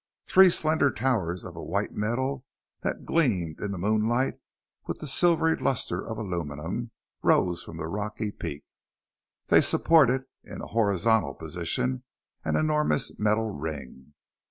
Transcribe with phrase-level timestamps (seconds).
[0.25, 2.43] Three slender towers, of a white metal
[2.81, 4.39] that gleamed in the moonlight
[4.87, 6.89] with the silvery luster of aluminum,
[7.21, 8.63] rose from the rocky peak.
[9.49, 12.01] They supported, in a horizontal position,
[12.43, 14.15] an enormous metal ring.